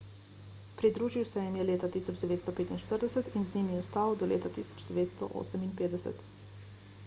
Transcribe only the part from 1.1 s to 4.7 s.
se jim je leta 1945 in z njimi ostal do leta